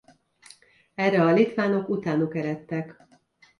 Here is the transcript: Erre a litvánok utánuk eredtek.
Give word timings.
Erre 0.95 1.21
a 1.25 1.31
litvánok 1.33 1.89
utánuk 1.89 2.35
eredtek. 2.35 2.95